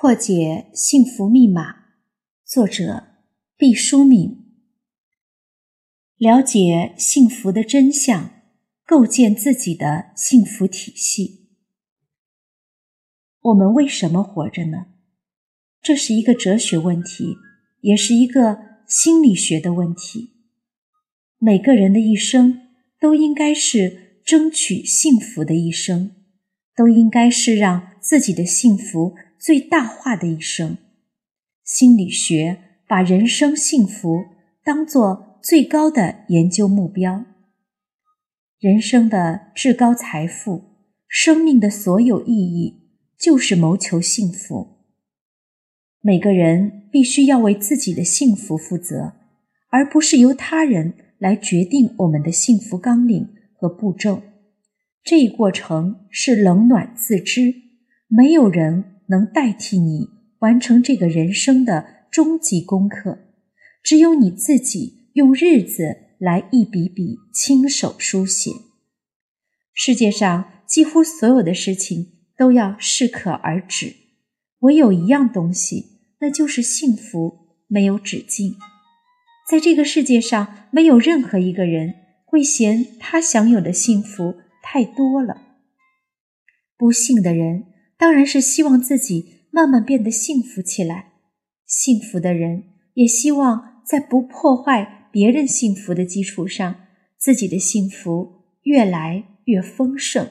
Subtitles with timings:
[0.00, 1.74] 破解幸福密码，
[2.46, 3.08] 作者
[3.58, 4.46] 毕淑敏。
[6.16, 8.30] 了解幸福的真相，
[8.86, 11.50] 构建自己的幸福体系。
[13.42, 14.86] 我们为什么活着呢？
[15.82, 17.36] 这是一个哲学问题，
[17.82, 18.58] 也是一个
[18.88, 20.30] 心理学的问题。
[21.36, 26.16] 每个人的一生都应该是争取幸福的一生，
[26.74, 30.76] 都应该是让自己的幸福最大化的一生。
[31.64, 34.24] 心理学把人生幸福
[34.62, 37.24] 当作最高的研究目标。
[38.58, 40.64] 人生的至高财富，
[41.08, 44.80] 生命的所有意义，就是谋求幸福。
[46.02, 49.14] 每个人必须要为自己的幸福负责，
[49.70, 54.22] 而不是由他人来决定我们的幸福纲领和步骤。
[55.02, 57.54] 这一过程是冷暖自知，
[58.08, 60.08] 没有人能代替你
[60.38, 63.18] 完成这个人生的终极功课。
[63.82, 68.50] 只有你自己用日子来一笔笔亲手书写。
[69.74, 73.94] 世界上几乎所有的事情都要适可而止，
[74.60, 75.90] 唯有一样东西。
[76.22, 78.56] 那就是幸福没有止境，
[79.48, 81.94] 在这个世界上，没有任何一个人
[82.26, 85.40] 会嫌他享有的幸福太多了。
[86.76, 87.64] 不幸的人
[88.00, 91.12] 当然是希望自己慢慢变得幸福起来，
[91.66, 96.86] 幸福的人也希望在不破坏别人幸福的基础上，
[97.18, 100.28] 自己的幸福越来越丰盛。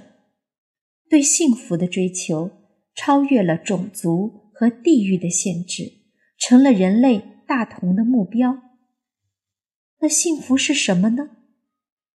[1.07, 2.51] 对幸福的追求
[2.95, 4.49] 超越了种族。
[4.59, 5.89] 和地域的限制
[6.37, 8.61] 成了人类大同的目标。
[10.01, 11.29] 那幸福是什么呢？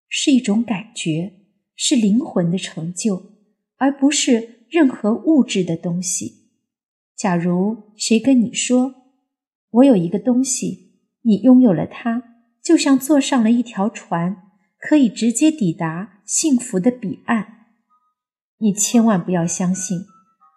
[0.07, 1.33] 是一种感觉，
[1.75, 3.31] 是灵魂的成就，
[3.77, 6.49] 而不是任何物质的东西。
[7.15, 8.95] 假如谁跟你说
[9.71, 12.23] ：“我有一个东西，你拥有了它，
[12.63, 14.37] 就像坐上了一条船，
[14.77, 17.67] 可以直接抵达幸福的彼岸。”
[18.59, 20.05] 你千万不要相信。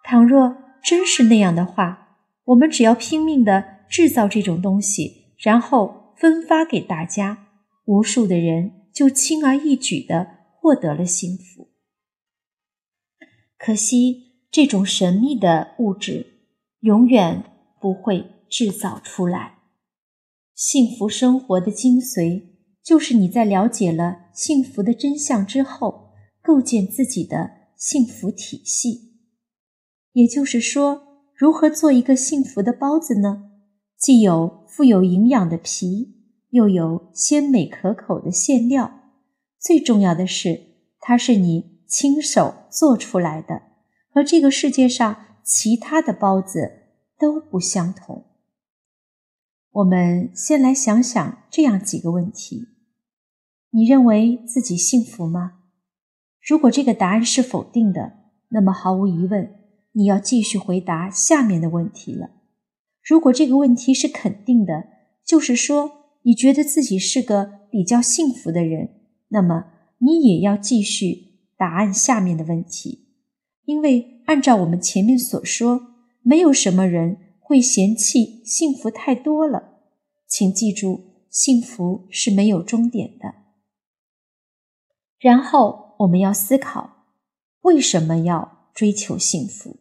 [0.03, 7.47] 倘若真是那样的话，我们只要拼命的制造这种东西，然后分发给大家，
[7.85, 11.68] 无数的人就轻而易举的获得了幸福。
[13.59, 16.25] 可惜，这种神秘的物质
[16.79, 17.43] 永远
[17.81, 19.59] 不会制造出来。
[20.55, 22.41] 幸福生活的精髓，
[22.81, 26.11] 就是你在了解了幸福的真相之后，
[26.41, 29.09] 构建自己的幸福体系。
[30.13, 31.01] 也就是说，
[31.35, 33.51] 如何做一个幸福的包子呢？
[33.97, 36.15] 既有富有营养的皮，
[36.51, 39.01] 又有鲜美可口的馅料，
[39.59, 40.61] 最重要的是，
[41.01, 43.63] 它是你亲手做出来的，
[44.13, 46.83] 和这个世界上其他的包子
[47.17, 48.25] 都不相同。
[49.71, 52.67] 我们先来想想这样几个问题：
[53.71, 55.59] 你认为自己幸福吗？
[56.41, 58.13] 如果这个答案是否定的，
[58.49, 59.55] 那么毫无疑问。
[59.93, 62.29] 你要继续回答下面的问题了。
[63.03, 64.85] 如果这个问题是肯定的，
[65.25, 68.91] 就是说你觉得自己是个比较幸福的人，
[69.29, 69.65] 那么
[69.97, 71.28] 你也要继续
[71.59, 73.09] 答案下面的问题。
[73.65, 75.81] 因为按照我们前面所说，
[76.23, 79.81] 没有什么人会嫌弃幸福太多了。
[80.27, 83.35] 请记住，幸福是没有终点的。
[85.19, 87.05] 然后我们要思考，
[87.61, 88.57] 为什么要？
[88.73, 89.75] 追求幸福。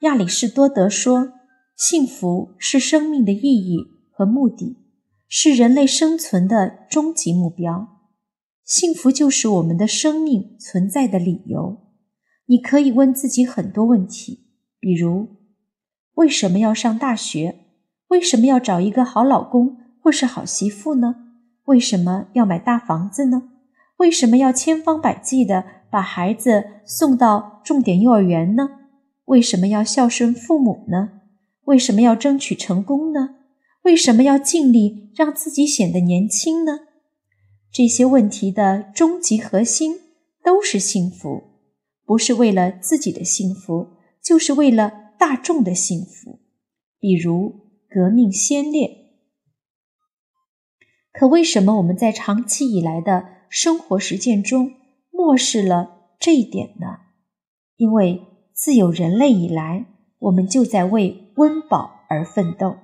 [0.00, 1.32] 亚里士多德说
[1.74, 3.78] ：“幸福是生命的意义
[4.12, 4.76] 和目的，
[5.26, 7.97] 是人类生存的终极目标。
[8.68, 11.78] 幸福就是我们的生命存在的理由。”
[12.46, 14.44] 你可以问自己很多问题，
[14.78, 15.28] 比如：
[16.16, 17.64] 为什么要上大学？
[18.08, 21.14] 为什么要找一个好老公或是好媳妇呢？
[21.64, 23.50] 为什么要买大房子呢？
[23.96, 28.70] 为什么要千方百计的把孩子送到重点幼儿园呢？
[29.24, 31.20] 为什么要孝顺父母呢？
[31.64, 33.36] 为什么要争取成功呢？
[33.82, 36.80] 为什么要尽力让自己显得年轻呢？
[37.78, 40.00] 这些问题的终极核心
[40.42, 41.44] 都是幸福，
[42.04, 43.90] 不是为了自己的幸福，
[44.20, 46.40] 就是为了大众的幸福。
[46.98, 47.54] 比如
[47.88, 48.90] 革命先烈。
[51.12, 54.72] 可为什么我们在长期以来的生活实践中
[55.12, 56.86] 漠视了这一点呢？
[57.76, 58.20] 因为
[58.52, 59.86] 自有人类以来，
[60.18, 62.76] 我们就在为温饱而奋斗。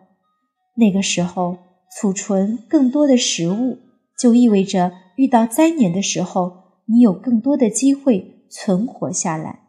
[0.77, 1.59] 那个时候，
[1.99, 3.79] 储存更多的食物，
[4.19, 9.61] 就意味着遇到灾年的时候，你有更多的机会存活下来。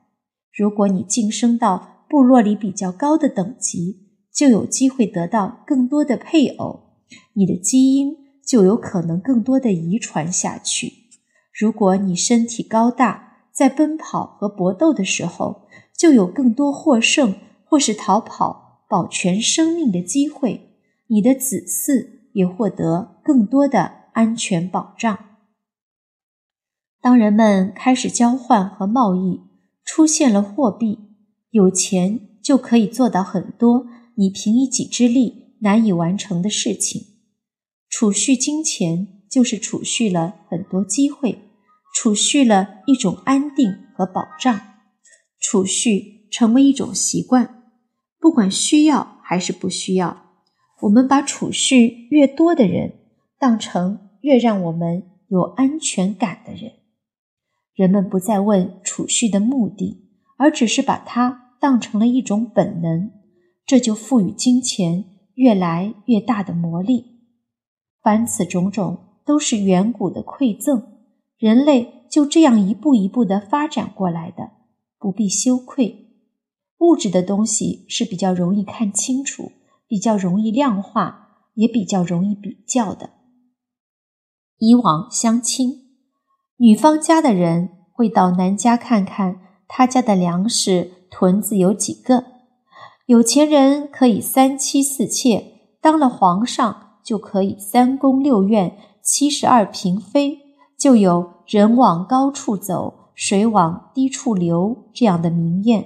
[0.53, 6.97] 如果你晋升到部落里比较高的等级，就有机会得到更多的配偶，
[7.33, 8.15] 你的基因
[8.45, 10.91] 就有可能更多的遗传下去。
[11.57, 15.68] 如果你身体高大，在奔跑和搏斗的时候，
[15.98, 20.71] 就有更多获胜或是逃跑、保全生命的机会。
[21.07, 25.19] 你的子嗣也获得更多的安全保障。
[27.01, 29.41] 当人们开始交换和贸易，
[29.83, 31.00] 出现了货币，
[31.51, 33.85] 有钱就可以做到很多
[34.15, 37.01] 你凭一己之力难以完成的事情。
[37.89, 41.38] 储蓄金钱就是储蓄了很多机会，
[41.94, 44.59] 储蓄了一种安定和保障，
[45.39, 47.63] 储蓄成为一种习惯，
[48.19, 50.25] 不管需要还是不需要。
[50.81, 52.94] 我们把储蓄越多的人
[53.38, 56.72] 当成越让我们有安全感的人，
[57.75, 63.12] 人们不再问储蓄的目的，而只是把它当成了一种本能，
[63.68, 65.06] 这就赋予金钱
[65.36, 67.06] 越来越大的魔力。
[68.01, 70.88] 凡此种种都是远古的馈赠，
[71.38, 74.54] 人类就这样一步一步的发展过来的，
[74.98, 76.07] 不必羞愧。
[76.80, 79.51] 物质的东西是比较容易看清楚。
[79.88, 83.12] 比较容易量化，也比较容易比较的。
[84.57, 85.85] 以往相亲，
[86.57, 92.23] 女方家的人会到男家看看他家的粮食屯子有几个。
[93.05, 95.45] 有钱人可以三妻四妾，
[95.81, 100.39] 当了皇上就可以三宫六院七十二嫔妃，
[100.77, 105.85] 就有人往高处走，水往低处流这样的名谚。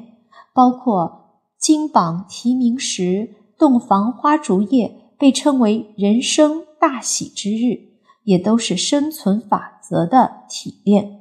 [0.54, 3.36] 包括金榜题名时。
[3.60, 7.89] 洞房花烛夜被称为人生大喜之日，
[8.24, 11.20] 也都是生存法则的体炼。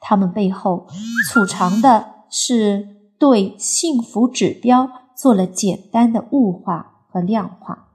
[0.00, 0.86] 它们背后
[1.28, 7.88] 储藏的是对幸福指标做了简单的物化和量化。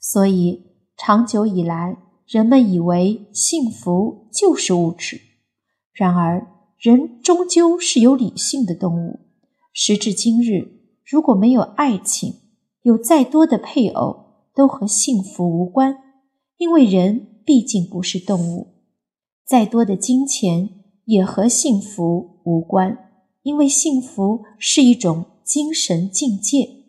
[0.00, 0.66] 所以，
[0.96, 1.96] 长久以来，
[2.26, 5.20] 人们以为幸福就是物质。
[5.92, 6.46] 然而，
[6.78, 9.20] 人终究是有理性的动物。
[9.72, 12.34] 时至今日，如果没有爱情，
[12.82, 15.98] 有再多的配偶都和幸福无关，
[16.56, 18.74] 因为人毕竟不是动物；
[19.46, 20.68] 再多的金钱
[21.04, 22.98] 也和幸福无关，
[23.42, 26.82] 因为幸福是一种精神境界。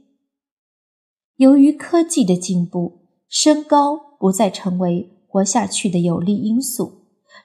[1.35, 7.03] 由于科技的进步，身高不再成为活下去的有利因素。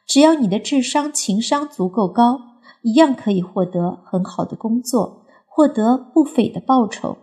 [0.08, 2.40] 只要你的智商、情商足够高，
[2.82, 7.18] 一样可以获得很好的工作，获得不菲的报酬。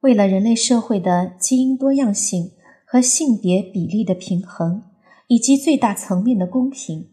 [0.00, 2.50] 为了人类社会的基因多样性
[2.94, 4.84] 和性别比例的平衡，
[5.26, 7.08] 以及最大层面的公平，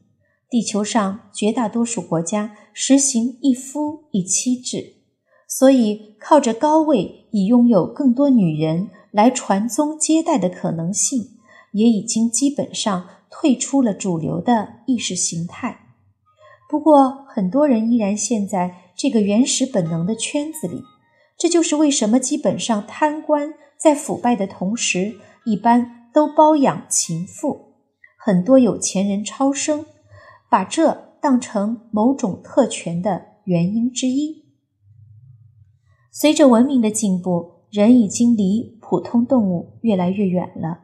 [0.48, 4.98] 地球上绝大多数国家实行一夫一妻制。
[5.48, 11.40] 所以，靠着高位以拥有更多女人来传宗接代的可能性，
[11.71, 15.88] 也已经基本上退出了主流的意识形态。
[16.69, 20.83] 不过，很多人依然陷在这个原始本能的圈子里。
[21.40, 27.76] 这就是为什么基本上贪官在腐败的同时，一般都包养情妇，
[28.18, 29.86] 很多有钱人超生，
[30.50, 34.45] 把这当成某种特权的原因之一。
[36.12, 40.80] 随着文明的进步，人已经离普通动物越来越远了。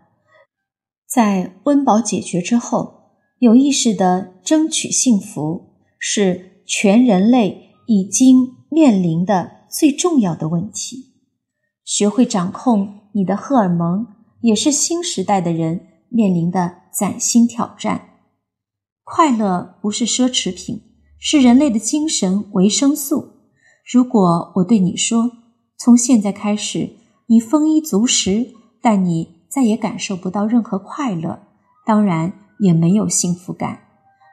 [1.06, 9.58] 在温饱解决之后，有意识的争取幸福是全人类已经面临的。
[9.70, 11.14] 最重要的问题，
[11.84, 14.08] 学会掌控你的荷尔蒙，
[14.42, 18.10] 也是新时代的人面临的崭新挑战。
[19.04, 20.82] 快乐不是奢侈品，
[21.20, 23.34] 是人类的精神维生素。
[23.90, 25.32] 如果我对你说，
[25.78, 26.92] 从现在开始
[27.28, 31.40] 你丰衣足食，但你再也感受不到任何快乐，
[31.86, 33.80] 当然也没有幸福感。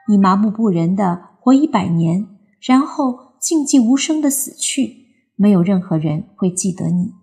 [0.09, 2.27] 你麻木不仁的活一百年，
[2.59, 5.05] 然后静静无声的死去。
[5.37, 7.13] 没有任何人会记得你，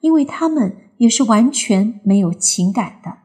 [0.00, 3.18] 因为他们也是完全没有情感的。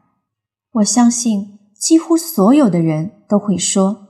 [0.72, 4.08] 我相信几乎所有的人都会说：“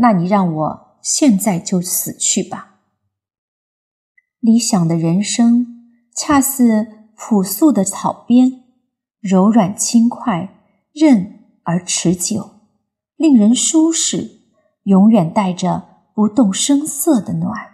[0.00, 2.78] 那你让我现在就死去吧。”
[4.40, 8.62] 理想的人生恰似朴素的草编，
[9.20, 10.62] 柔软轻快，
[10.94, 12.62] 韧而持久，
[13.16, 14.40] 令人舒适，
[14.84, 17.71] 永远带着不动声色的暖。